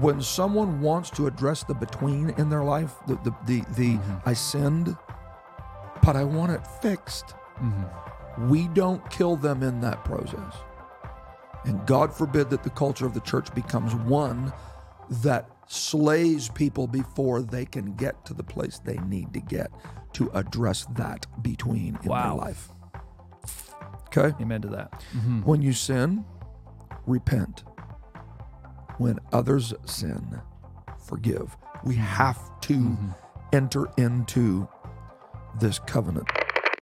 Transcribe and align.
when 0.00 0.20
someone 0.22 0.80
wants 0.80 1.10
to 1.10 1.26
address 1.26 1.64
the 1.64 1.74
between 1.74 2.30
in 2.30 2.48
their 2.48 2.64
life, 2.64 2.92
the 3.06 3.16
the 3.16 3.34
the, 3.46 3.60
the 3.74 3.94
mm-hmm. 3.94 4.28
I 4.28 4.32
sinned, 4.34 4.96
but 6.02 6.16
I 6.16 6.24
want 6.24 6.52
it 6.52 6.66
fixed. 6.82 7.34
Mm-hmm. 7.60 8.48
We 8.48 8.68
don't 8.68 9.08
kill 9.10 9.36
them 9.36 9.62
in 9.62 9.80
that 9.80 10.04
process. 10.04 10.54
And 11.64 11.86
God 11.86 12.12
forbid 12.12 12.50
that 12.50 12.62
the 12.62 12.70
culture 12.70 13.06
of 13.06 13.14
the 13.14 13.20
church 13.20 13.54
becomes 13.54 13.94
one 13.94 14.52
that 15.08 15.48
slays 15.66 16.48
people 16.48 16.86
before 16.86 17.40
they 17.42 17.64
can 17.64 17.94
get 17.94 18.24
to 18.26 18.34
the 18.34 18.42
place 18.42 18.80
they 18.84 18.98
need 18.98 19.32
to 19.32 19.40
get 19.40 19.70
to 20.14 20.30
address 20.34 20.86
that 20.96 21.26
between 21.42 21.98
in 22.02 22.08
Wow. 22.08 22.22
their 22.22 22.46
life. 22.46 22.70
Okay? 24.08 24.34
Amen 24.42 24.60
to 24.62 24.68
that. 24.68 24.92
Mm-hmm. 25.16 25.42
When 25.42 25.62
you 25.62 25.72
sin, 25.72 26.24
repent. 27.06 27.64
When 28.98 29.18
others 29.32 29.74
sin, 29.84 30.40
forgive. 30.98 31.56
We 31.84 31.96
have 31.96 32.38
to 32.62 32.74
mm-hmm. 32.74 33.10
enter 33.52 33.88
into 33.96 34.68
this 35.60 35.78
covenant. 35.80 36.28